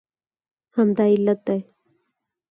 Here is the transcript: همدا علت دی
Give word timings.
همدا 0.75 1.05
علت 1.13 1.39
دی 1.45 1.59